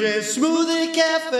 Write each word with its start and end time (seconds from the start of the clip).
J 0.00 0.20
Smoothie 0.20 0.94
Cafe. 0.94 1.36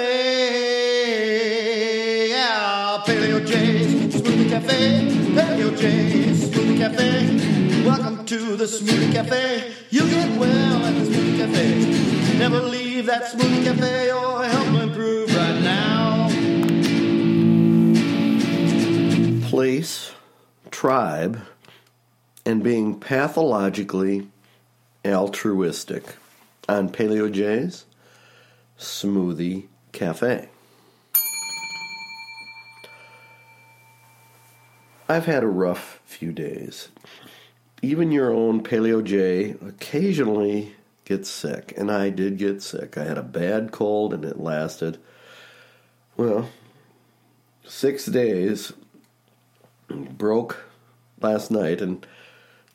Yeah, 2.29 3.03
Paleo 3.07 3.41
J 3.47 3.87
Smoothie 4.11 4.51
Cafe. 4.51 5.09
Paleo 5.33 5.75
J 5.79 5.89
Smoothie 6.35 6.77
Cafe. 6.77 7.87
Welcome 7.87 8.27
to 8.27 8.57
the 8.57 8.67
Smoothie 8.67 9.13
Cafe. 9.15 9.73
You 9.89 10.07
get 10.11 10.39
well 10.39 10.85
at 10.85 10.93
the 10.95 11.01
Smoothie 11.11 11.39
Cafe. 11.39 12.39
Never 12.39 12.61
leave 12.61 13.07
that 13.07 13.33
Smoothie 13.33 13.65
Cafe 13.65 14.13
or 14.13 14.45
help 14.45 14.69
improve 14.83 15.35
right 15.35 15.61
now. 15.63 16.29
place, 19.49 20.13
tribe, 20.71 21.41
and 22.45 22.63
being 22.63 23.01
pathologically 23.01 24.29
altruistic 25.07 26.05
on 26.69 26.91
Paleo 26.91 27.33
J's 27.33 27.87
Smoothie 28.81 29.67
Cafe. 29.93 30.49
I've 35.07 35.27
had 35.27 35.43
a 35.43 35.49
rough 35.49 36.01
few 36.07 36.33
days. 36.33 36.89
Even 37.83 38.11
your 38.11 38.33
own 38.33 38.63
Paleo 38.63 39.05
J 39.05 39.51
occasionally 39.67 40.77
gets 41.05 41.29
sick, 41.29 41.75
and 41.77 41.91
I 41.91 42.09
did 42.09 42.39
get 42.39 42.63
sick. 42.63 42.97
I 42.97 43.05
had 43.05 43.19
a 43.19 43.23
bad 43.23 43.71
cold 43.71 44.15
and 44.15 44.25
it 44.25 44.41
lasted, 44.41 44.99
well, 46.17 46.49
six 47.67 48.07
days 48.07 48.73
broke 49.89 50.65
last 51.21 51.51
night 51.51 51.83
and 51.83 52.07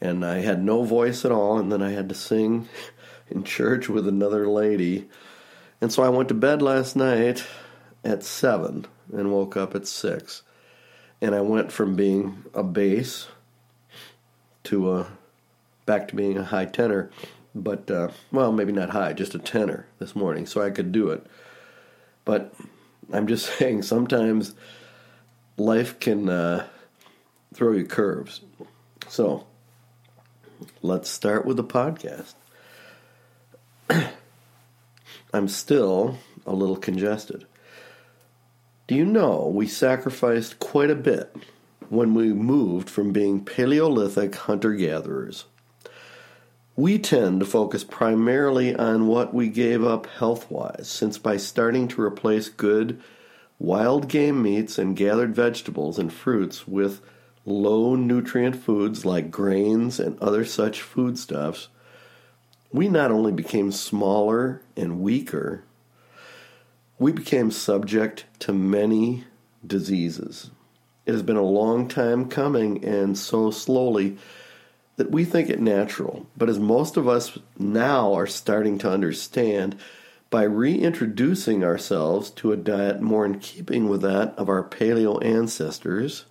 and 0.01 0.25
I 0.25 0.41
had 0.41 0.63
no 0.63 0.83
voice 0.83 1.25
at 1.25 1.31
all 1.31 1.57
and 1.57 1.71
then 1.71 1.81
I 1.81 1.91
had 1.91 2.09
to 2.09 2.15
sing 2.15 2.67
in 3.29 3.43
church 3.43 3.89
with 3.89 4.07
another 4.07 4.47
lady. 4.47 5.07
And 5.85 5.93
so 5.93 6.01
I 6.01 6.09
went 6.09 6.29
to 6.29 6.33
bed 6.33 6.63
last 6.63 6.95
night 6.95 7.45
at 8.03 8.23
7 8.23 8.87
and 9.13 9.31
woke 9.31 9.55
up 9.55 9.75
at 9.75 9.85
6. 9.85 10.41
And 11.21 11.35
I 11.35 11.41
went 11.41 11.71
from 11.71 11.95
being 11.95 12.43
a 12.55 12.63
bass 12.63 13.27
to 14.63 14.93
a 14.93 15.07
back 15.85 16.07
to 16.07 16.15
being 16.15 16.39
a 16.39 16.43
high 16.43 16.65
tenor, 16.65 17.11
but 17.53 17.91
uh, 17.91 18.07
well, 18.31 18.51
maybe 18.51 18.71
not 18.71 18.89
high, 18.89 19.13
just 19.13 19.35
a 19.35 19.37
tenor 19.37 19.85
this 19.99 20.15
morning, 20.15 20.47
so 20.47 20.59
I 20.59 20.71
could 20.71 20.91
do 20.91 21.11
it. 21.11 21.23
But 22.23 22.55
I'm 23.13 23.27
just 23.27 23.45
saying, 23.59 23.83
sometimes 23.83 24.55
life 25.55 25.99
can 25.99 26.29
uh, 26.29 26.65
throw 27.53 27.73
you 27.73 27.85
curves. 27.85 28.41
So 29.07 29.45
let's 30.81 31.11
start 31.11 31.45
with 31.45 31.57
the 31.57 31.63
podcast. 31.63 32.33
I'm 35.35 35.49
still 35.49 36.17
a 36.45 36.53
little 36.53 36.77
congested. 36.77 37.45
Do 38.87 38.95
you 38.95 39.03
know 39.03 39.51
we 39.53 39.67
sacrificed 39.67 40.59
quite 40.59 40.89
a 40.89 40.95
bit 40.95 41.35
when 41.89 42.13
we 42.13 42.31
moved 42.31 42.89
from 42.89 43.11
being 43.11 43.43
Paleolithic 43.43 44.33
hunter 44.35 44.73
gatherers? 44.73 45.43
We 46.77 46.99
tend 46.99 47.41
to 47.41 47.45
focus 47.45 47.83
primarily 47.83 48.73
on 48.77 49.07
what 49.07 49.33
we 49.33 49.49
gave 49.49 49.83
up 49.83 50.05
health 50.05 50.49
wise, 50.49 50.87
since 50.87 51.17
by 51.17 51.35
starting 51.35 51.89
to 51.89 52.01
replace 52.01 52.47
good 52.47 53.01
wild 53.59 54.07
game 54.07 54.41
meats 54.41 54.77
and 54.77 54.95
gathered 54.95 55.35
vegetables 55.35 55.99
and 55.99 56.13
fruits 56.13 56.65
with 56.65 57.01
low 57.45 57.95
nutrient 57.95 58.55
foods 58.55 59.03
like 59.03 59.31
grains 59.31 59.99
and 59.99 60.17
other 60.21 60.45
such 60.45 60.81
foodstuffs, 60.81 61.67
we 62.71 62.87
not 62.87 63.11
only 63.11 63.31
became 63.31 63.71
smaller 63.71 64.61
and 64.75 64.99
weaker, 64.99 65.63
we 66.99 67.11
became 67.11 67.51
subject 67.51 68.25
to 68.39 68.53
many 68.53 69.25
diseases. 69.65 70.51
It 71.05 71.11
has 71.11 71.23
been 71.23 71.37
a 71.37 71.41
long 71.41 71.87
time 71.87 72.29
coming 72.29 72.83
and 72.83 73.17
so 73.17 73.51
slowly 73.51 74.17
that 74.95 75.11
we 75.11 75.25
think 75.25 75.49
it 75.49 75.59
natural. 75.59 76.25
But 76.37 76.49
as 76.49 76.57
most 76.57 76.97
of 76.97 77.07
us 77.07 77.37
now 77.59 78.13
are 78.13 78.27
starting 78.27 78.77
to 78.79 78.91
understand, 78.91 79.77
by 80.29 80.43
reintroducing 80.43 81.63
ourselves 81.63 82.29
to 82.31 82.51
a 82.51 82.57
diet 82.57 83.01
more 83.01 83.25
in 83.25 83.39
keeping 83.39 83.87
with 83.87 84.01
that 84.01 84.33
of 84.37 84.49
our 84.49 84.63
paleo 84.63 85.23
ancestors, 85.23 86.25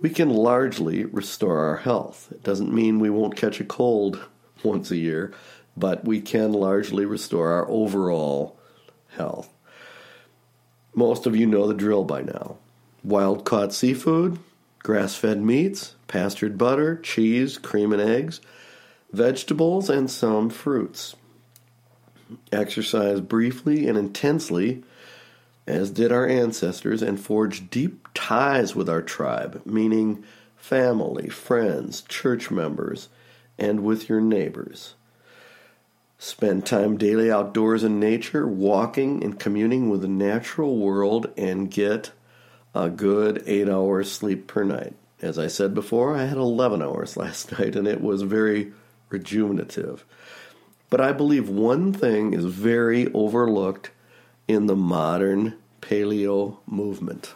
we 0.00 0.10
can 0.10 0.28
largely 0.28 1.04
restore 1.04 1.58
our 1.58 1.76
health. 1.78 2.28
It 2.32 2.42
doesn't 2.42 2.74
mean 2.74 2.98
we 2.98 3.08
won't 3.08 3.36
catch 3.36 3.60
a 3.60 3.64
cold 3.64 4.28
once 4.64 4.90
a 4.90 4.96
year, 4.96 5.32
but 5.76 6.04
we 6.04 6.20
can 6.20 6.52
largely 6.52 7.04
restore 7.04 7.50
our 7.52 7.68
overall 7.68 8.58
health. 9.16 9.48
Most 10.94 11.26
of 11.26 11.36
you 11.36 11.46
know 11.46 11.66
the 11.66 11.74
drill 11.74 12.04
by 12.04 12.22
now 12.22 12.56
wild 13.04 13.44
caught 13.44 13.72
seafood, 13.72 14.38
grass 14.80 15.14
fed 15.14 15.40
meats, 15.42 15.94
pastured 16.08 16.56
butter, 16.56 16.96
cheese, 16.96 17.58
cream 17.58 17.92
and 17.92 18.02
eggs, 18.02 18.40
vegetables, 19.12 19.90
and 19.90 20.10
some 20.10 20.50
fruits. 20.50 21.16
Exercise 22.50 23.20
briefly 23.20 23.88
and 23.88 23.98
intensely, 23.98 24.82
as 25.66 25.90
did 25.90 26.10
our 26.10 26.26
ancestors, 26.26 27.02
and 27.02 27.20
forge 27.20 27.70
deep 27.70 28.08
ties 28.14 28.74
with 28.74 28.88
our 28.88 29.02
tribe, 29.02 29.62
meaning 29.64 30.24
family, 30.56 31.28
friends, 31.28 32.02
church 32.02 32.50
members, 32.50 33.08
and 33.62 33.80
with 33.80 34.08
your 34.08 34.20
neighbors. 34.20 34.94
Spend 36.18 36.66
time 36.66 36.98
daily 36.98 37.30
outdoors 37.30 37.84
in 37.84 37.98
nature, 37.98 38.46
walking 38.46 39.22
and 39.24 39.38
communing 39.38 39.88
with 39.88 40.02
the 40.02 40.08
natural 40.08 40.76
world, 40.76 41.28
and 41.36 41.70
get 41.70 42.10
a 42.74 42.90
good 42.90 43.42
eight 43.46 43.68
hours 43.68 44.10
sleep 44.10 44.46
per 44.46 44.64
night. 44.64 44.94
As 45.20 45.38
I 45.38 45.46
said 45.46 45.74
before, 45.74 46.16
I 46.16 46.24
had 46.24 46.36
11 46.36 46.82
hours 46.82 47.16
last 47.22 47.58
night, 47.58 47.76
and 47.76 47.86
it 47.86 48.00
was 48.00 48.22
very 48.22 48.72
rejuvenative. 49.08 50.04
But 50.90 51.00
I 51.00 51.12
believe 51.12 51.48
one 51.48 51.92
thing 51.92 52.34
is 52.34 52.44
very 52.44 53.12
overlooked 53.12 53.90
in 54.46 54.66
the 54.66 54.76
modern 54.76 55.54
paleo 55.80 56.58
movement 56.66 57.32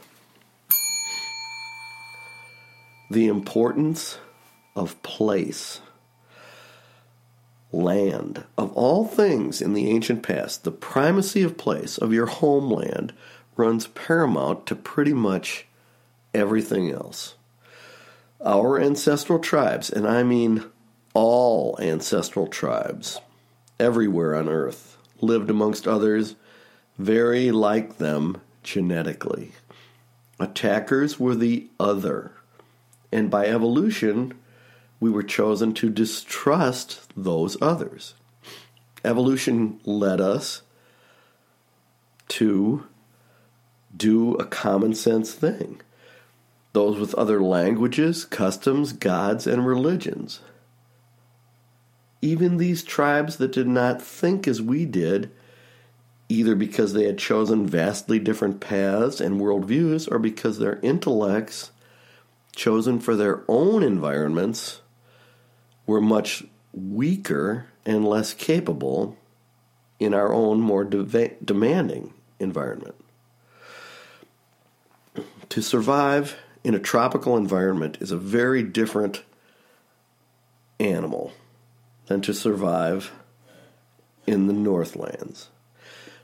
the 3.10 3.28
importance 3.28 4.19
of 4.75 5.00
place 5.03 5.81
land. 7.72 8.44
Of 8.56 8.72
all 8.72 9.06
things 9.06 9.60
in 9.60 9.75
the 9.75 9.91
ancient 9.91 10.22
past, 10.22 10.65
the 10.65 10.71
primacy 10.71 11.43
of 11.43 11.56
place, 11.56 11.99
of 11.99 12.12
your 12.12 12.27
homeland, 12.27 13.12
runs 13.56 13.87
paramount 13.88 14.66
to 14.66 14.75
pretty 14.75 15.12
much 15.12 15.66
everything 16.34 16.91
else. 16.91 17.34
Our 18.44 18.81
ancestral 18.81 19.38
tribes, 19.38 19.91
and 19.91 20.06
I 20.06 20.22
mean 20.22 20.65
all 21.15 21.78
ancestral 21.81 22.47
tribes, 22.47 23.21
everywhere 23.81 24.34
on 24.34 24.49
earth, 24.49 24.99
lived 25.21 25.49
amongst 25.49 25.88
others 25.88 26.34
very 26.99 27.50
like 27.50 27.99
them 27.99 28.41
genetically. 28.62 29.53
Attackers 30.38 31.19
were 31.19 31.34
the 31.34 31.69
other, 31.81 32.32
and 33.10 33.31
by 33.31 33.47
evolution, 33.47 34.34
we 35.01 35.11
were 35.11 35.23
chosen 35.23 35.75
to 35.75 35.91
distrust 35.91 37.01
those 37.17 37.57
others. 37.61 38.15
Evolution 39.05 39.81
led 39.84 40.21
us 40.21 40.62
to 42.29 42.87
do 43.97 44.35
a 44.35 44.45
common 44.45 44.95
sense 44.95 45.33
thing. 45.33 45.81
Those 46.73 46.99
with 46.99 47.15
other 47.15 47.41
languages, 47.41 48.25
customs, 48.25 48.93
gods, 48.93 49.47
and 49.47 49.67
religions. 49.67 50.41
Even 52.21 52.56
these 52.56 52.82
tribes 52.82 53.37
that 53.37 53.53
did 53.53 53.69
not 53.69 54.03
think 54.03 54.49
as 54.49 54.61
we 54.61 54.85
did, 54.85 55.31
either 56.29 56.55
because 56.55 56.93
they 56.93 57.05
had 57.05 57.19
chosen 57.19 57.67
vastly 57.67 58.19
different 58.19 58.61
paths 58.61 59.20
and 59.20 59.41
worldviews, 59.41 60.11
or 60.11 60.19
because 60.19 60.59
their 60.59 60.81
intellects, 60.81 61.70
chosen 62.55 62.99
for 62.99 63.15
their 63.15 63.44
own 63.49 63.82
environments, 63.82 64.81
were 65.87 66.00
much 66.00 66.44
weaker 66.73 67.67
and 67.85 68.05
less 68.05 68.35
capable 68.35 69.17
in 69.99 70.12
our 70.12 70.33
own 70.33 70.61
more 70.61 70.85
de- 70.85 71.37
demanding 71.44 72.12
environment. 72.38 72.94
To 75.50 75.62
survive 75.62 76.37
in 76.65 76.75
a 76.75 76.81
tropical 76.81 77.37
environment 77.37 77.99
is 78.00 78.11
a 78.11 78.17
very 78.17 78.62
different 78.62 79.23
animal 80.79 81.33
than 82.06 82.21
to 82.23 82.35
survive 82.35 83.12
in 84.27 84.47
the 84.47 84.53
Northlands. 84.53 85.49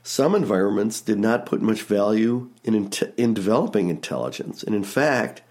Some 0.03 0.35
environments 0.35 0.99
did 0.99 1.17
not 1.17 1.45
put 1.45 1.61
much 1.61 1.81
value 1.81 2.49
in, 2.63 2.91
in 3.17 3.33
developing 3.33 3.89
intelligence, 3.89 4.61
and 4.61 4.75
in 4.75 4.83
fact, 4.83 5.41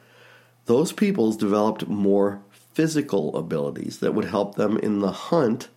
those 0.66 0.92
peoples 0.92 1.36
developed 1.38 1.88
more 1.88 2.42
physical 2.72 3.36
abilities 3.36 3.98
that 3.98 4.14
would 4.14 4.26
help 4.26 4.54
them 4.54 4.78
in 4.78 5.00
the 5.00 5.12
hunt 5.12 5.68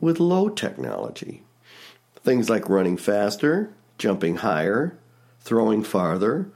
with 0.00 0.20
low 0.20 0.48
technology. 0.48 1.42
Things 2.22 2.50
like 2.50 2.68
running 2.68 2.96
faster, 2.96 3.72
jumping 3.98 4.36
higher, 4.36 4.98
throwing 5.40 5.82
farther, 5.82 6.50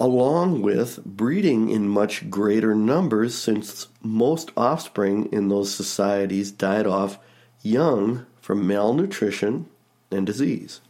along 0.00 0.62
with 0.62 1.04
breeding 1.04 1.68
in 1.68 1.88
much 1.88 2.28
greater 2.30 2.74
numbers 2.74 3.34
since 3.34 3.88
most 4.02 4.50
offspring 4.56 5.26
in 5.32 5.48
those 5.48 5.74
societies 5.74 6.50
died 6.50 6.86
off 6.86 7.18
young 7.62 8.26
from 8.40 8.66
malnutrition 8.66 9.66
and 10.10 10.26
disease. 10.26 10.80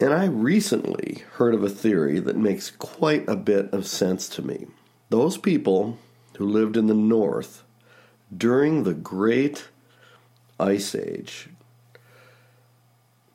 And 0.00 0.14
I 0.14 0.24
recently 0.24 1.24
heard 1.34 1.54
of 1.54 1.62
a 1.62 1.68
theory 1.68 2.18
that 2.20 2.36
makes 2.36 2.70
quite 2.70 3.28
a 3.28 3.36
bit 3.36 3.72
of 3.72 3.86
sense 3.86 4.28
to 4.30 4.42
me. 4.42 4.66
Those 5.10 5.36
people 5.38 5.98
who 6.36 6.46
lived 6.46 6.76
in 6.76 6.86
the 6.86 6.94
north 6.94 7.64
during 8.34 8.84
the 8.84 8.94
great 8.94 9.68
ice 10.58 10.94
age, 10.94 11.48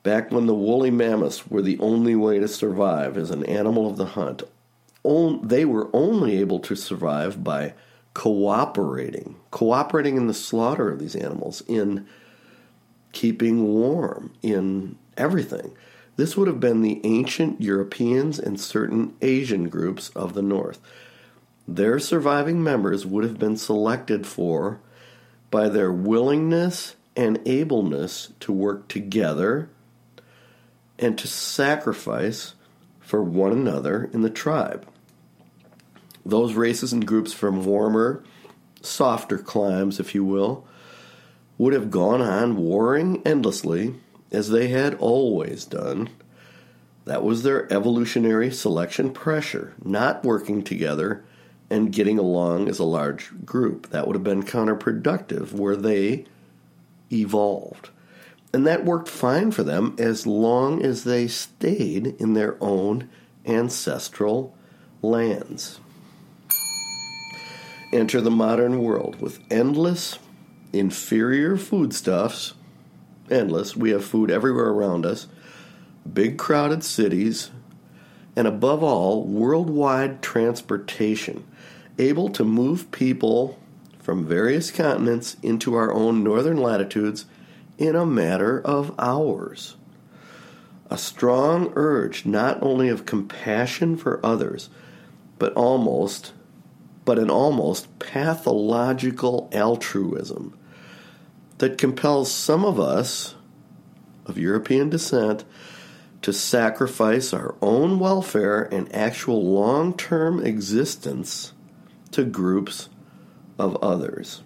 back 0.02 0.32
when 0.32 0.46
the 0.46 0.54
woolly 0.54 0.90
mammoths 0.90 1.46
were 1.48 1.60
the 1.60 1.78
only 1.78 2.16
way 2.16 2.38
to 2.38 2.48
survive 2.48 3.18
as 3.18 3.30
an 3.30 3.44
animal 3.44 3.88
of 3.88 3.98
the 3.98 4.06
hunt, 4.06 4.42
they 5.42 5.64
were 5.66 5.90
only 5.92 6.38
able 6.38 6.58
to 6.60 6.74
survive 6.74 7.44
by 7.44 7.74
cooperating, 8.14 9.36
cooperating 9.50 10.16
in 10.16 10.26
the 10.28 10.34
slaughter 10.34 10.90
of 10.90 10.98
these 10.98 11.14
animals, 11.14 11.62
in 11.68 12.06
keeping 13.12 13.64
warm, 13.64 14.32
in 14.42 14.96
everything. 15.18 15.76
This 16.16 16.36
would 16.36 16.48
have 16.48 16.58
been 16.58 16.80
the 16.80 17.02
ancient 17.04 17.60
Europeans 17.60 18.38
and 18.38 18.58
certain 18.58 19.14
Asian 19.20 19.68
groups 19.68 20.08
of 20.10 20.32
the 20.32 20.42
North. 20.42 20.80
Their 21.68 21.98
surviving 21.98 22.62
members 22.62 23.04
would 23.04 23.24
have 23.24 23.38
been 23.38 23.56
selected 23.56 24.26
for 24.26 24.80
by 25.50 25.68
their 25.68 25.92
willingness 25.92 26.96
and 27.16 27.38
ableness 27.46 28.32
to 28.40 28.52
work 28.52 28.88
together 28.88 29.70
and 30.98 31.18
to 31.18 31.26
sacrifice 31.26 32.54
for 33.00 33.22
one 33.22 33.52
another 33.52 34.10
in 34.12 34.22
the 34.22 34.30
tribe. 34.30 34.86
Those 36.24 36.54
races 36.54 36.92
and 36.92 37.06
groups 37.06 37.32
from 37.32 37.64
warmer, 37.64 38.22
softer 38.82 39.38
climes, 39.38 39.98
if 39.98 40.14
you 40.14 40.24
will, 40.24 40.66
would 41.58 41.72
have 41.72 41.90
gone 41.90 42.20
on 42.20 42.56
warring 42.56 43.22
endlessly 43.24 43.94
as 44.30 44.50
they 44.50 44.68
had 44.68 44.94
always 44.94 45.64
done. 45.64 46.10
That 47.04 47.22
was 47.22 47.42
their 47.42 47.72
evolutionary 47.72 48.50
selection 48.50 49.12
pressure, 49.12 49.74
not 49.82 50.24
working 50.24 50.62
together 50.62 51.24
and 51.70 51.92
getting 51.92 52.18
along 52.18 52.68
as 52.68 52.78
a 52.78 52.84
large 52.84 53.32
group. 53.44 53.90
That 53.90 54.06
would 54.06 54.16
have 54.16 54.24
been 54.24 54.42
counterproductive 54.42 55.52
where 55.52 55.76
they 55.76 56.24
evolved. 57.12 57.90
And 58.52 58.66
that 58.66 58.84
worked 58.84 59.08
fine 59.08 59.50
for 59.50 59.62
them 59.62 59.94
as 59.98 60.26
long 60.26 60.82
as 60.82 61.04
they 61.04 61.28
stayed 61.28 62.16
in 62.18 62.34
their 62.34 62.56
own 62.62 63.08
ancestral 63.44 64.56
lands. 65.02 65.80
Enter 67.92 68.20
the 68.20 68.30
modern 68.30 68.82
world 68.82 69.20
with 69.20 69.40
endless, 69.50 70.18
inferior 70.72 71.56
foodstuffs. 71.56 72.54
Endless. 73.30 73.76
We 73.76 73.90
have 73.90 74.04
food 74.04 74.30
everywhere 74.30 74.68
around 74.68 75.04
us. 75.04 75.26
Big 76.10 76.38
crowded 76.38 76.84
cities. 76.84 77.50
And 78.36 78.46
above 78.46 78.82
all, 78.82 79.24
worldwide 79.24 80.22
transportation 80.22 81.44
able 81.98 82.28
to 82.28 82.44
move 82.44 82.90
people 82.92 83.58
from 83.98 84.26
various 84.26 84.70
continents 84.70 85.36
into 85.42 85.74
our 85.74 85.92
own 85.92 86.22
northern 86.22 86.58
latitudes 86.58 87.24
in 87.78 87.96
a 87.96 88.06
matter 88.06 88.60
of 88.60 88.94
hours. 88.98 89.76
A 90.90 90.98
strong 90.98 91.72
urge 91.74 92.24
not 92.24 92.62
only 92.62 92.88
of 92.88 93.06
compassion 93.06 93.96
for 93.96 94.24
others, 94.24 94.70
but 95.38 95.52
almost 95.54 96.32
but 97.04 97.18
an 97.20 97.30
almost 97.30 97.98
pathological 98.00 99.48
altruism 99.52 100.58
that 101.58 101.78
compels 101.78 102.30
some 102.30 102.64
of 102.64 102.80
us 102.80 103.36
of 104.26 104.36
European 104.36 104.90
descent 104.90 105.44
to 106.26 106.32
sacrifice 106.32 107.32
our 107.32 107.54
own 107.62 108.00
welfare 108.00 108.62
and 108.74 108.92
actual 108.92 109.44
long 109.44 109.96
term 109.96 110.44
existence 110.44 111.52
to 112.10 112.24
groups 112.24 112.88
of 113.60 113.76
others. 113.76 114.42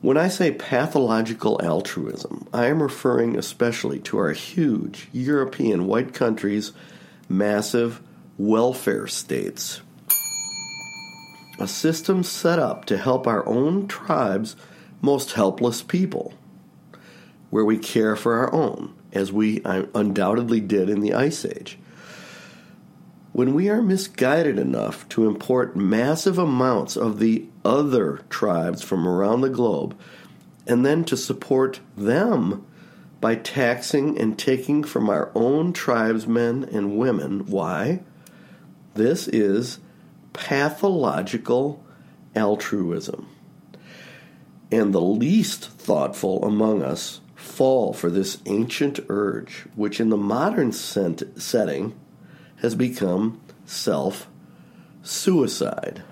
When 0.00 0.16
I 0.16 0.28
say 0.28 0.52
pathological 0.52 1.60
altruism, 1.60 2.46
I 2.54 2.66
am 2.66 2.80
referring 2.80 3.36
especially 3.36 3.98
to 4.02 4.18
our 4.18 4.30
huge 4.30 5.08
European 5.10 5.88
white 5.88 6.14
countries' 6.14 6.70
massive 7.28 8.00
welfare 8.38 9.08
states. 9.08 9.80
A 11.58 11.66
system 11.66 12.22
set 12.22 12.60
up 12.60 12.84
to 12.84 12.96
help 12.96 13.26
our 13.26 13.44
own 13.48 13.88
tribe's 13.88 14.54
most 15.00 15.32
helpless 15.32 15.82
people, 15.82 16.34
where 17.50 17.64
we 17.64 17.78
care 17.78 18.14
for 18.14 18.34
our 18.34 18.54
own, 18.54 18.94
as 19.12 19.32
we 19.32 19.62
uh, 19.62 19.84
undoubtedly 19.94 20.60
did 20.60 20.88
in 20.88 21.00
the 21.00 21.14
Ice 21.14 21.44
Age. 21.44 21.78
When 23.32 23.54
we 23.54 23.70
are 23.70 23.80
misguided 23.80 24.58
enough 24.58 25.08
to 25.10 25.26
import 25.26 25.74
massive 25.74 26.38
amounts 26.38 26.96
of 26.96 27.18
the 27.18 27.46
other 27.64 28.20
tribes 28.28 28.82
from 28.82 29.08
around 29.08 29.40
the 29.40 29.48
globe, 29.48 29.98
and 30.66 30.84
then 30.84 31.04
to 31.04 31.16
support 31.16 31.80
them 31.96 32.64
by 33.22 33.36
taxing 33.36 34.18
and 34.18 34.38
taking 34.38 34.84
from 34.84 35.08
our 35.08 35.30
own 35.34 35.72
tribesmen 35.72 36.64
and 36.64 36.98
women, 36.98 37.46
why? 37.46 38.00
This 38.94 39.28
is 39.28 39.78
pathological 40.32 41.82
altruism. 42.34 43.28
And 44.70 44.92
the 44.92 45.00
least 45.00 45.70
thoughtful 45.70 46.44
among 46.44 46.82
us 46.82 47.21
fall 47.52 47.92
for 47.92 48.10
this 48.10 48.38
ancient 48.46 48.98
urge, 49.08 49.66
which 49.74 50.00
in 50.00 50.08
the 50.08 50.16
modern 50.16 50.72
setting 50.72 51.94
has 52.56 52.74
become 52.74 53.40
self 53.66 54.28
suicide. 55.02 56.02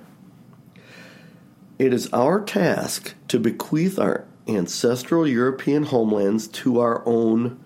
It 1.78 1.94
is 1.94 2.12
our 2.12 2.40
task 2.40 3.14
to 3.28 3.38
bequeath 3.38 3.98
our 3.98 4.26
ancestral 4.46 5.26
European 5.26 5.84
homelands 5.84 6.46
to 6.48 6.80
our 6.80 7.02
own 7.06 7.58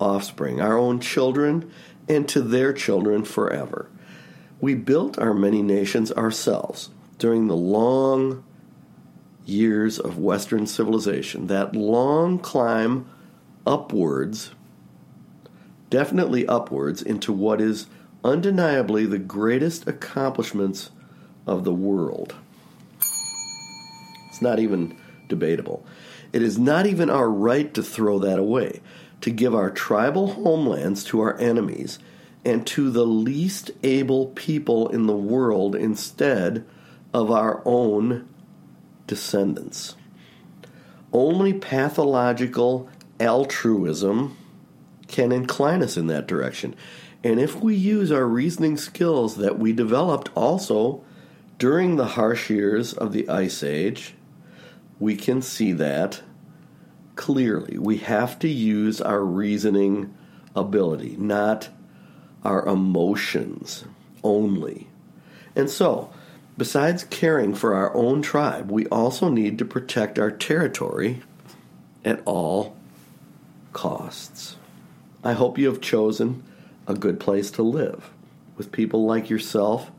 offspring, 0.00 0.60
our 0.60 0.76
own 0.76 0.98
children, 0.98 1.70
and 2.08 2.28
to 2.28 2.40
their 2.40 2.72
children 2.72 3.24
forever. 3.24 3.88
We 4.60 4.74
built 4.74 5.18
our 5.18 5.34
many 5.34 5.62
nations 5.62 6.10
ourselves 6.12 6.90
during 7.18 7.46
the 7.46 7.56
long 7.56 8.42
years 9.44 9.98
of 9.98 10.18
Western 10.18 10.66
civilization, 10.66 11.46
that 11.46 11.76
long 11.76 12.38
climb 12.38 13.06
upwards, 13.70 14.50
definitely 15.90 16.44
upwards, 16.44 17.00
into 17.00 17.32
what 17.32 17.60
is 17.60 17.86
undeniably 18.24 19.06
the 19.06 19.18
greatest 19.18 19.86
accomplishments 19.86 20.90
of 21.46 21.62
the 21.62 21.72
world. 21.72 22.34
It's 24.28 24.42
not 24.42 24.58
even 24.58 24.96
debatable. 25.28 25.86
It 26.32 26.42
is 26.42 26.58
not 26.58 26.84
even 26.84 27.08
our 27.08 27.30
right 27.30 27.72
to 27.74 27.82
throw 27.82 28.18
that 28.18 28.40
away, 28.40 28.80
to 29.20 29.30
give 29.30 29.54
our 29.54 29.70
tribal 29.70 30.32
homelands 30.32 31.04
to 31.04 31.20
our 31.20 31.38
enemies 31.38 32.00
and 32.44 32.66
to 32.66 32.90
the 32.90 33.06
least 33.06 33.70
able 33.84 34.26
people 34.28 34.88
in 34.88 35.06
the 35.06 35.16
world 35.16 35.76
instead 35.76 36.66
of 37.14 37.30
our 37.30 37.62
own 37.64 38.28
descendants. 39.06 39.94
Only 41.12 41.52
pathological 41.52 42.88
altruism 43.20 44.36
can 45.08 45.32
incline 45.32 45.82
us 45.82 45.96
in 45.96 46.06
that 46.06 46.26
direction. 46.26 46.74
And 47.22 47.38
if 47.38 47.60
we 47.60 47.74
use 47.74 48.10
our 48.10 48.26
reasoning 48.26 48.76
skills 48.76 49.36
that 49.36 49.58
we 49.58 49.72
developed 49.72 50.30
also 50.34 51.04
during 51.58 51.96
the 51.96 52.06
harsh 52.06 52.48
years 52.48 52.94
of 52.94 53.12
the 53.12 53.28
Ice 53.28 53.62
Age, 53.62 54.14
we 54.98 55.16
can 55.16 55.42
see 55.42 55.72
that 55.72 56.22
clearly. 57.16 57.76
We 57.76 57.98
have 57.98 58.38
to 58.38 58.48
use 58.48 59.00
our 59.00 59.22
reasoning 59.22 60.14
ability, 60.56 61.16
not 61.18 61.68
our 62.42 62.66
emotions 62.66 63.84
only. 64.24 64.88
And 65.54 65.68
so, 65.68 66.10
besides 66.56 67.04
caring 67.04 67.54
for 67.54 67.74
our 67.74 67.94
own 67.94 68.22
tribe, 68.22 68.70
we 68.70 68.86
also 68.86 69.28
need 69.28 69.58
to 69.58 69.64
protect 69.64 70.18
our 70.18 70.30
territory 70.30 71.22
at 72.04 72.22
all 72.24 72.76
costs. 73.72 74.56
I 75.22 75.32
hope 75.32 75.58
you 75.58 75.66
have 75.66 75.80
chosen 75.80 76.42
a 76.86 76.94
good 76.94 77.20
place 77.20 77.50
to 77.52 77.62
live 77.62 78.10
with 78.56 78.72
people 78.72 79.06
like 79.06 79.30
yourself 79.30 79.90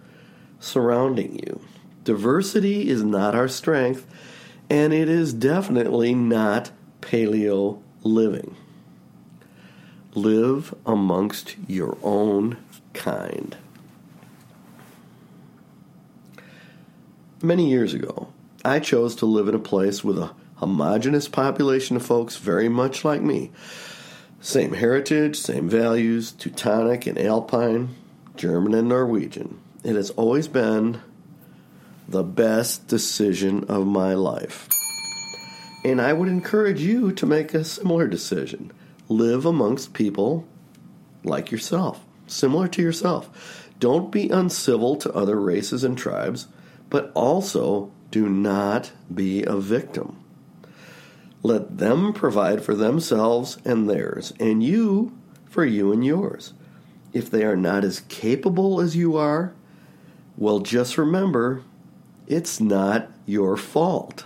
surrounding 0.60 1.40
you. 1.40 1.62
Diversity 2.04 2.90
is 2.90 3.04
not 3.04 3.36
our 3.36 3.48
strength, 3.48 4.08
and 4.70 4.94
it 4.94 5.10
is 5.10 5.34
definitely 5.34 6.16
not 6.16 6.72
paleo 7.02 7.82
living. 8.04 8.56
Live 10.14 10.74
amongst 10.86 11.56
your 11.68 11.98
own 12.04 12.58
kind. 12.94 13.56
Many 17.42 17.70
years 17.70 17.94
ago, 17.94 18.28
I 18.64 18.80
chose 18.80 19.16
to 19.16 19.26
live 19.26 19.48
in 19.48 19.56
a 19.56 19.60
place 19.60 20.04
with 20.04 20.18
a 20.18 20.32
homogenous 20.62 21.28
population 21.28 21.96
of 21.96 22.06
folks 22.06 22.38
very 22.38 22.70
much 22.70 23.04
like 23.04 23.22
me. 23.22 23.50
Same 24.40 24.74
heritage, 24.74 25.36
same 25.36 25.68
values, 25.68 26.32
Teutonic 26.32 27.08
and 27.08 27.18
Alpine, 27.18 27.96
German 28.38 28.76
and 28.76 28.88
Norwegian. 28.88 29.60
It 29.84 29.96
has 29.96 30.12
always 30.12 30.48
been 30.48 31.02
the 32.08 32.24
best 32.24 32.88
decision 32.88 33.64
of 33.64 33.88
my 33.88 34.14
life. 34.14 34.70
And 35.84 36.00
I 36.00 36.14
would 36.14 36.30
encourage 36.30 36.80
you 36.80 37.12
to 37.14 37.26
make 37.26 37.56
a 37.56 37.64
similar 37.64 38.08
decision. 38.08 38.72
Live 39.10 39.48
amongst 39.48 39.94
people 39.94 40.48
like 41.24 41.52
yourself, 41.52 42.06
similar 42.28 42.68
to 42.68 42.84
yourself. 42.84 43.68
Don't 43.80 44.12
be 44.12 44.30
uncivil 44.30 44.96
to 44.98 45.12
other 45.14 45.40
races 45.40 45.84
and 45.84 45.98
tribes, 45.98 46.48
but 46.92 47.12
also 47.16 47.92
do 48.12 48.30
not 48.30 48.92
be 49.12 49.44
a 49.44 49.56
victim. 49.56 50.21
Let 51.44 51.78
them 51.78 52.14
provide 52.14 52.64
for 52.64 52.76
themselves 52.76 53.58
and 53.66 53.90
theirs, 53.90 54.34
and 54.40 54.64
you 54.64 55.18
for 55.46 55.66
you 55.66 55.92
and 55.92 56.06
yours. 56.06 56.54
If 57.14 57.30
they 57.30 57.44
are 57.44 57.58
not 57.58 57.84
as 57.84 58.02
capable 58.02 58.80
as 58.80 58.96
you 58.96 59.18
are, 59.18 59.54
well, 60.38 60.60
just 60.60 60.98
remember 60.98 61.64
it's 62.28 62.62
not 62.62 63.10
your 63.26 63.58
fault. 63.58 64.26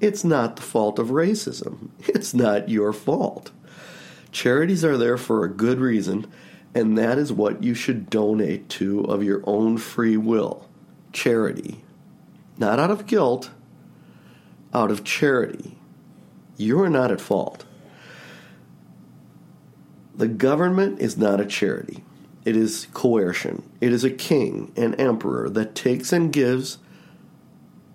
It's 0.00 0.24
not 0.24 0.56
the 0.56 0.62
fault 0.62 0.98
of 0.98 1.08
racism. 1.08 1.90
It's 2.08 2.34
not 2.34 2.68
your 2.68 2.92
fault. 2.92 3.50
Charities 4.32 4.84
are 4.84 4.96
there 4.96 5.16
for 5.16 5.44
a 5.44 5.50
good 5.50 5.80
reason, 5.80 6.26
and 6.74 6.96
that 6.98 7.18
is 7.18 7.32
what 7.32 7.62
you 7.62 7.74
should 7.74 8.10
donate 8.10 8.68
to 8.70 9.00
of 9.04 9.22
your 9.22 9.42
own 9.44 9.78
free 9.78 10.16
will 10.16 10.68
charity. 11.12 11.82
Not 12.58 12.78
out 12.78 12.90
of 12.90 13.06
guilt, 13.06 13.50
out 14.72 14.90
of 14.90 15.02
charity. 15.02 15.78
You 16.60 16.82
are 16.82 16.90
not 16.90 17.10
at 17.10 17.22
fault. 17.22 17.64
The 20.14 20.28
government 20.28 21.00
is 21.00 21.16
not 21.16 21.40
a 21.40 21.46
charity. 21.46 22.04
It 22.44 22.54
is 22.54 22.86
coercion. 22.92 23.62
It 23.80 23.94
is 23.94 24.04
a 24.04 24.10
king, 24.10 24.70
an 24.76 24.94
emperor 24.96 25.48
that 25.48 25.74
takes 25.74 26.12
and 26.12 26.30
gives 26.30 26.76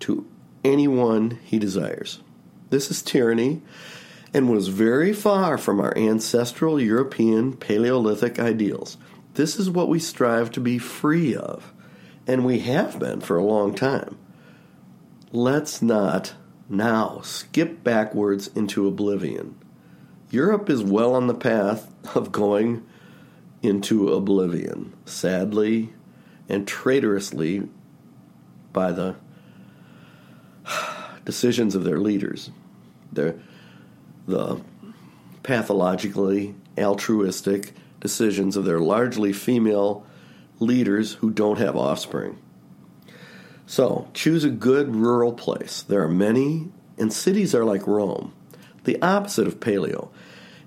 to 0.00 0.26
anyone 0.64 1.38
he 1.44 1.60
desires. 1.60 2.18
This 2.70 2.90
is 2.90 3.02
tyranny 3.02 3.62
and 4.34 4.50
was 4.50 4.66
very 4.66 5.12
far 5.12 5.58
from 5.58 5.80
our 5.80 5.96
ancestral 5.96 6.80
European 6.80 7.52
Paleolithic 7.52 8.40
ideals. 8.40 8.96
This 9.34 9.60
is 9.60 9.70
what 9.70 9.88
we 9.88 10.00
strive 10.00 10.50
to 10.50 10.60
be 10.60 10.78
free 10.78 11.36
of, 11.36 11.72
and 12.26 12.44
we 12.44 12.58
have 12.58 12.98
been 12.98 13.20
for 13.20 13.36
a 13.36 13.44
long 13.44 13.76
time. 13.76 14.18
Let's 15.30 15.80
not 15.80 16.34
now 16.68 17.20
skip 17.22 17.82
backwards 17.84 18.48
into 18.48 18.86
oblivion. 18.86 19.56
Europe 20.30 20.68
is 20.68 20.82
well 20.82 21.14
on 21.14 21.26
the 21.26 21.34
path 21.34 21.92
of 22.16 22.32
going 22.32 22.84
into 23.62 24.12
oblivion, 24.12 24.92
sadly 25.04 25.92
and 26.48 26.66
traitorously 26.66 27.68
by 28.72 28.92
the 28.92 29.16
decisions 31.24 31.74
of 31.74 31.84
their 31.84 31.98
leaders. 31.98 32.50
Their, 33.12 33.36
the 34.26 34.60
pathologically 35.42 36.54
altruistic 36.76 37.72
decisions 38.00 38.56
of 38.56 38.64
their 38.64 38.80
largely 38.80 39.32
female 39.32 40.04
leaders 40.58 41.14
who 41.14 41.30
don't 41.30 41.58
have 41.58 41.76
offspring. 41.76 42.38
So, 43.68 44.08
choose 44.14 44.44
a 44.44 44.50
good 44.50 44.94
rural 44.94 45.32
place. 45.32 45.82
There 45.82 46.00
are 46.02 46.08
many, 46.08 46.70
and 46.96 47.12
cities 47.12 47.52
are 47.52 47.64
like 47.64 47.84
Rome, 47.88 48.32
the 48.84 49.00
opposite 49.02 49.48
of 49.48 49.58
paleo, 49.58 50.10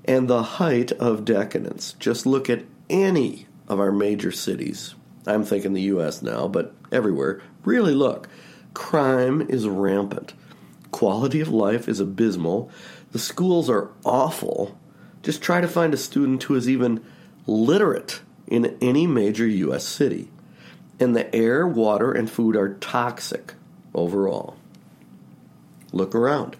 and 0.03 0.27
the 0.27 0.43
height 0.43 0.91
of 0.93 1.23
decadence. 1.23 1.93
Just 1.93 2.25
look 2.25 2.49
at 2.49 2.65
any 2.89 3.47
of 3.69 3.79
our 3.79 3.93
major 3.93 4.33
cities. 4.33 4.95
I'm 5.25 5.45
thinking 5.45 5.71
the 5.71 5.81
US 5.83 6.21
now, 6.21 6.49
but 6.49 6.75
everywhere. 6.91 7.41
Really 7.63 7.93
look. 7.93 8.27
Crime 8.73 9.41
is 9.47 9.65
rampant. 9.65 10.33
Quality 10.91 11.39
of 11.39 11.47
life 11.47 11.87
is 11.87 12.01
abysmal. 12.01 12.69
The 13.13 13.19
schools 13.19 13.69
are 13.69 13.91
awful. 14.03 14.77
Just 15.23 15.41
try 15.41 15.61
to 15.61 15.67
find 15.69 15.93
a 15.93 15.97
student 15.97 16.43
who 16.43 16.55
is 16.55 16.67
even 16.67 17.01
literate 17.47 18.21
in 18.47 18.77
any 18.81 19.07
major 19.07 19.47
US 19.47 19.85
city 19.85 20.31
and 20.99 21.15
the 21.15 21.33
air, 21.35 21.67
water, 21.67 22.11
and 22.11 22.29
food 22.29 22.55
are 22.55 22.75
toxic 22.75 23.53
overall. 23.93 24.57
Look 25.91 26.13
around. 26.13 26.55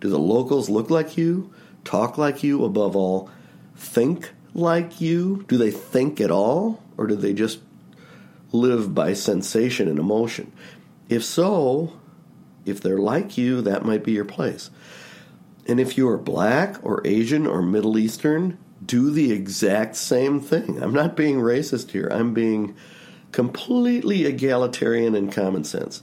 Do 0.00 0.08
the 0.08 0.18
locals 0.18 0.68
look 0.68 0.90
like 0.90 1.16
you, 1.16 1.52
talk 1.84 2.18
like 2.18 2.42
you, 2.42 2.64
above 2.64 2.96
all, 2.96 3.30
think 3.76 4.32
like 4.54 5.00
you? 5.00 5.44
Do 5.48 5.56
they 5.56 5.70
think 5.70 6.20
at 6.20 6.30
all, 6.30 6.82
or 6.96 7.06
do 7.06 7.16
they 7.16 7.32
just 7.32 7.60
live 8.52 8.94
by 8.94 9.12
sensation 9.12 9.88
and 9.88 9.98
emotion? 9.98 10.52
If 11.08 11.24
so, 11.24 11.92
if 12.64 12.80
they're 12.80 12.98
like 12.98 13.38
you, 13.38 13.62
that 13.62 13.84
might 13.84 14.04
be 14.04 14.12
your 14.12 14.24
place. 14.24 14.70
And 15.66 15.80
if 15.80 15.96
you 15.96 16.08
are 16.08 16.18
black 16.18 16.78
or 16.82 17.06
Asian 17.06 17.46
or 17.46 17.62
Middle 17.62 17.98
Eastern, 17.98 18.58
do 18.84 19.10
the 19.10 19.32
exact 19.32 19.96
same 19.96 20.40
thing. 20.40 20.82
I'm 20.82 20.92
not 20.92 21.16
being 21.16 21.38
racist 21.38 21.90
here. 21.90 22.08
I'm 22.10 22.34
being 22.34 22.76
completely 23.32 24.24
egalitarian 24.24 25.14
and 25.14 25.32
common 25.32 25.64
sense. 25.64 26.02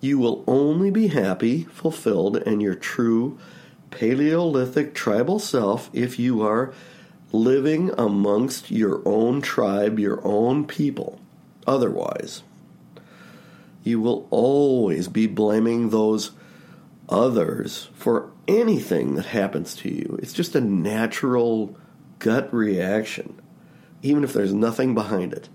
You 0.00 0.18
will 0.18 0.44
only 0.46 0.90
be 0.90 1.08
happy, 1.08 1.64
fulfilled, 1.64 2.36
and 2.38 2.60
your 2.60 2.74
true 2.74 3.38
Paleolithic 3.90 4.94
tribal 4.94 5.38
self 5.38 5.88
if 5.92 6.18
you 6.18 6.42
are 6.42 6.74
living 7.32 7.90
amongst 7.96 8.70
your 8.70 9.00
own 9.06 9.40
tribe, 9.40 9.98
your 9.98 10.20
own 10.26 10.66
people. 10.66 11.20
Otherwise, 11.66 12.42
you 13.82 14.00
will 14.00 14.26
always 14.30 15.08
be 15.08 15.26
blaming 15.26 15.90
those 15.90 16.32
others 17.08 17.88
for 17.94 18.30
anything 18.48 19.14
that 19.14 19.26
happens 19.26 19.74
to 19.76 19.88
you. 19.88 20.18
It's 20.22 20.32
just 20.32 20.54
a 20.54 20.60
natural 20.60 21.76
gut 22.18 22.52
reaction, 22.52 23.40
even 24.02 24.24
if 24.24 24.32
there's 24.32 24.52
nothing 24.54 24.94
behind 24.94 25.32
it. 25.32 25.48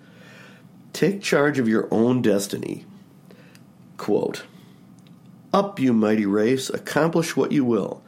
Take 0.93 1.21
charge 1.21 1.59
of 1.59 1.67
your 1.67 1.87
own 1.91 2.21
destiny. 2.21 2.85
Quote, 3.97 4.43
Up, 5.53 5.79
you 5.79 5.93
mighty 5.93 6.25
race, 6.25 6.69
accomplish 6.69 7.35
what 7.35 7.51
you 7.51 7.63
will. 7.63 8.03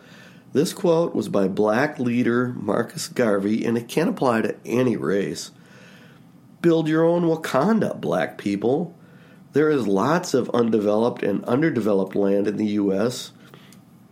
This 0.54 0.74
quote 0.74 1.16
was 1.16 1.30
by 1.30 1.48
black 1.48 1.98
leader 1.98 2.50
Marcus 2.56 3.08
Garvey, 3.08 3.66
and 3.66 3.78
it 3.78 3.88
can 3.88 4.08
apply 4.08 4.42
to 4.42 4.56
any 4.66 4.96
race. 4.96 5.52
Build 6.62 6.88
your 6.88 7.04
own 7.04 7.24
Wakanda, 7.24 8.00
black 8.00 8.38
people. 8.38 8.96
There 9.54 9.70
is 9.70 9.88
lots 9.88 10.34
of 10.34 10.50
undeveloped 10.52 11.24
and 11.24 11.44
underdeveloped 11.46 12.16
land 12.16 12.48
in 12.48 12.58
the 12.58 12.68
U.S., 12.68 13.32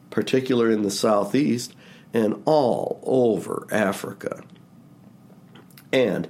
particularly 0.10 0.74
in 0.74 0.82
the 0.82 0.92
southeast, 0.92 1.74
and 2.14 2.42
all 2.46 3.00
over 3.04 3.68
Africa. 3.72 4.44
And 5.94 6.28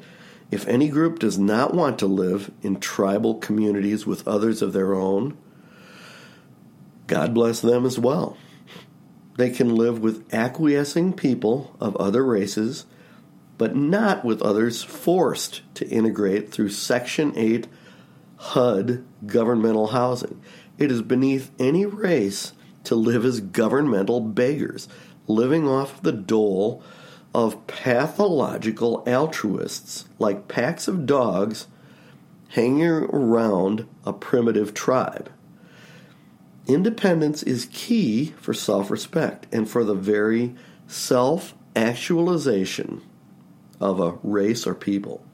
if 0.51 0.67
any 0.67 0.89
group 0.89 1.17
does 1.19 1.39
not 1.39 1.73
want 1.73 1.97
to 1.99 2.07
live 2.07 2.51
in 2.61 2.79
tribal 2.79 3.35
communities 3.35 4.05
with 4.05 4.27
others 4.27 4.61
of 4.61 4.73
their 4.73 4.93
own, 4.93 5.37
God 7.07 7.33
bless 7.33 7.61
them 7.61 7.85
as 7.85 7.97
well. 7.97 8.37
They 9.37 9.49
can 9.49 9.73
live 9.73 9.99
with 9.99 10.31
acquiescing 10.33 11.13
people 11.13 11.75
of 11.79 11.95
other 11.95 12.23
races, 12.23 12.85
but 13.57 13.75
not 13.75 14.25
with 14.25 14.41
others 14.41 14.83
forced 14.83 15.61
to 15.75 15.87
integrate 15.87 16.51
through 16.51 16.69
Section 16.69 17.33
8 17.37 17.67
HUD 18.35 19.05
governmental 19.25 19.87
housing. 19.87 20.41
It 20.77 20.91
is 20.91 21.01
beneath 21.01 21.51
any 21.59 21.85
race 21.85 22.53
to 22.83 22.95
live 22.95 23.23
as 23.23 23.39
governmental 23.39 24.19
beggars, 24.19 24.89
living 25.27 25.67
off 25.67 26.01
the 26.01 26.11
dole 26.11 26.83
of 27.33 27.65
pathological 27.67 29.03
altruists 29.07 30.05
like 30.19 30.47
packs 30.47 30.87
of 30.87 31.05
dogs 31.05 31.67
hanging 32.49 32.83
around 32.83 33.87
a 34.05 34.11
primitive 34.11 34.73
tribe. 34.73 35.31
Independence 36.67 37.41
is 37.43 37.69
key 37.71 38.33
for 38.37 38.53
self 38.53 38.91
respect 38.91 39.47
and 39.51 39.69
for 39.69 39.83
the 39.83 39.95
very 39.95 40.55
self 40.87 41.53
actualization 41.75 43.01
of 43.79 43.99
a 43.99 44.17
race 44.23 44.67
or 44.67 44.75
people. 44.75 45.25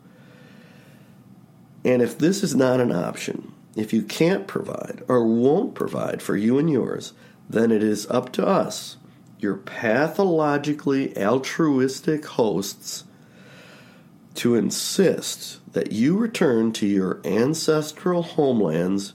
And 1.84 2.02
if 2.02 2.18
this 2.18 2.44
is 2.44 2.56
not 2.56 2.80
an 2.80 2.92
option, 2.92 3.54
if 3.76 3.94
you 3.94 4.04
can't 4.04 4.48
provide 4.48 5.04
or 5.08 5.26
won't 5.26 5.76
provide 5.76 6.22
for 6.22 6.36
you 6.36 6.58
and 6.58 6.70
yours, 6.70 7.14
then 7.50 7.72
it 7.72 7.84
is 7.84 8.08
up 8.08 8.32
to 8.34 8.46
us 8.46 8.97
your 9.40 9.58
pathologically 9.58 11.18
altruistic 11.18 12.26
hosts 12.26 13.04
to 14.36 14.56
insist 14.56 15.60
that 15.74 15.92
you 15.92 16.18
return 16.18 16.72
to 16.72 16.86
your 16.88 17.20
ancestral 17.26 18.22
homelands 18.24 19.14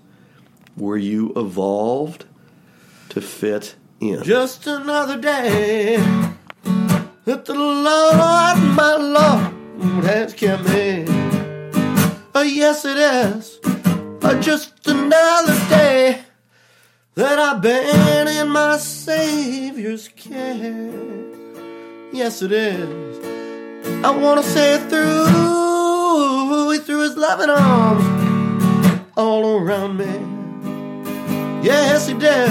where 0.75 0.97
you 0.97 1.33
evolved 1.37 2.25
to 3.09 3.21
fit 3.21 3.77
in. 4.01 4.23
Just 4.23 4.67
another 4.67 5.21
day 5.21 5.97
that 7.25 7.45
the 7.45 7.55
Lord, 7.55 8.59
my 8.75 8.97
Lord, 8.97 10.05
has 10.05 10.35
kept 10.35 10.65
me. 10.69 11.05
Oh, 12.35 12.43
yes, 12.43 12.85
it 12.85 12.97
is. 12.97 13.59
Oh, 14.25 14.39
just 14.41 14.87
another 14.87 15.55
day 15.69 16.23
that 17.15 17.39
I've 17.39 17.61
been 17.61 18.29
in 18.29 18.49
my 18.49 18.79
Savior's 18.79 20.09
care. 20.09 20.83
Yes, 22.13 22.43
it 22.43 22.53
is. 22.53 23.19
I 24.05 24.11
want 24.11 24.43
to 24.43 24.49
say 24.49 24.75
it 24.75 24.89
through. 24.89 26.71
He 26.73 26.79
threw 26.79 27.01
his 27.01 27.17
loving 27.17 27.51
arms 27.51 28.05
all 29.17 29.59
around 29.59 29.99
me. 29.99 30.13
Yes, 31.63 32.09
he 32.09 32.15
did. 32.15 32.49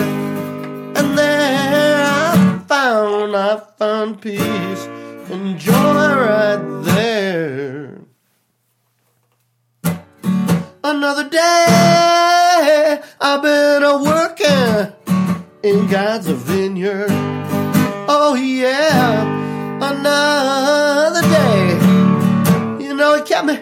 And 0.98 1.18
there 1.18 2.04
I 2.06 2.62
found, 2.68 3.36
I 3.36 3.58
found 3.78 4.22
peace 4.22 4.86
and 5.32 5.58
joy 5.58 5.74
right 5.74 6.84
there. 6.84 8.02
Another 10.84 11.30
day 11.30 12.41
I've 13.20 13.42
been 13.42 13.84
a 13.84 14.04
working 14.04 14.94
in 15.64 15.88
God's 15.88 16.28
vineyard. 16.28 17.12
Oh 18.08 18.36
yeah, 18.36 19.24
another 19.92 21.22
day. 21.22 22.84
You 22.84 22.94
know, 22.94 23.16
He 23.18 23.24
kept 23.24 23.46
me 23.46 23.60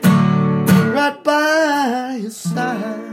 right 0.91 1.24
by 1.24 2.19
His 2.21 2.38
side. 2.38 3.08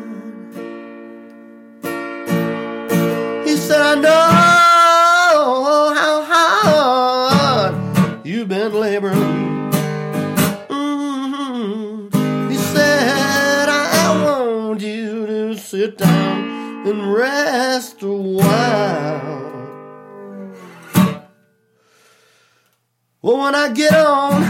Rest 17.77 18.03
a 18.03 18.07
while. 18.07 19.43
Well, 23.21 23.39
when 23.43 23.55
I 23.55 23.71
get 23.75 23.93
on 23.93 24.43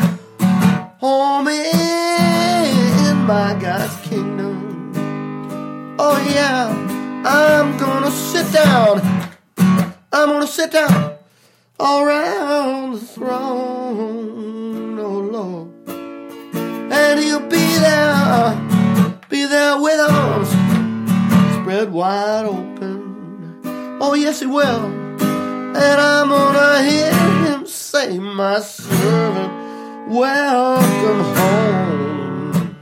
home 1.00 1.48
in 1.48 3.16
my 3.26 3.58
God's 3.60 3.96
kingdom, 4.08 4.92
oh 5.98 6.18
yeah, 6.36 6.68
I'm 7.26 7.76
gonna 7.78 8.12
sit 8.12 8.52
down. 8.52 9.00
I'm 10.12 10.28
gonna 10.28 10.46
sit 10.46 10.70
down 10.70 11.16
all 11.80 12.04
around 12.04 12.92
the 12.92 13.00
throne, 13.00 15.00
oh 15.00 15.18
Lord. 15.36 15.68
And 16.92 17.18
he'll 17.18 17.40
be 17.40 17.66
there, 17.86 18.54
be 19.28 19.46
there 19.46 19.82
with 19.82 19.98
arms 19.98 20.76
spread 21.66 21.92
wide 21.92 22.46
open. 22.46 22.75
Oh, 23.98 24.12
yes, 24.14 24.40
he 24.40 24.46
will. 24.46 24.84
And 24.84 26.00
I'm 26.00 26.28
gonna 26.28 26.82
hear 26.84 27.12
him 27.46 27.66
say, 27.66 28.18
My 28.18 28.60
servant, 28.60 30.08
welcome 30.08 31.20
home. 31.34 32.76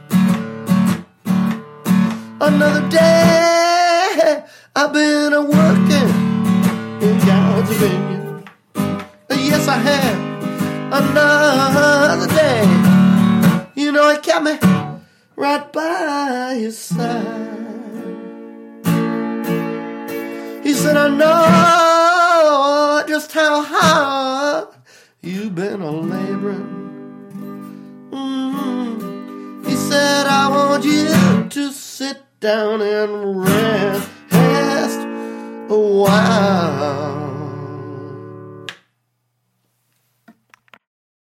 Another 2.41 2.89
day 2.89 4.45
I've 4.75 4.93
been 4.93 5.33
a 5.33 5.43
working 5.43 6.11
in 7.01 7.19
God's 7.25 7.71
vineyard. 7.71 8.51
Yes, 9.31 9.69
I 9.69 9.77
have. 9.77 10.19
Another 11.01 12.27
day. 12.35 12.65
You 13.81 13.93
know, 13.93 14.11
he 14.11 14.19
kept 14.19 14.45
me 14.45 14.59
right 15.37 15.73
by 15.73 16.57
his 16.59 16.77
side. 16.77 17.64
Said, 20.85 20.99
I 20.99 21.09
know 21.09 23.05
just 23.09 23.33
how 23.33 23.63
hard 23.63 24.69
you've 25.23 25.55
been 25.55 25.81
a 25.81 25.91
laboring. 25.91 28.11
Mm. 28.11 29.67
He 29.67 29.77
said, 29.77 30.27
I 30.27 30.51
want 30.51 30.85
you 30.85 31.49
to 31.49 31.73
sit 31.73 32.19
down 32.39 32.83
and 32.83 33.45
rest 33.45 34.11
a 35.71 35.79
while. 36.03 37.24